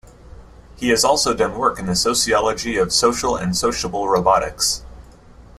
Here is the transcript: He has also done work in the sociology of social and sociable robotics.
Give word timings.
He 0.77 0.89
has 0.89 1.05
also 1.05 1.35
done 1.35 1.55
work 1.55 1.77
in 1.77 1.85
the 1.85 1.95
sociology 1.95 2.75
of 2.75 2.91
social 2.91 3.35
and 3.35 3.55
sociable 3.55 4.09
robotics. 4.09 4.83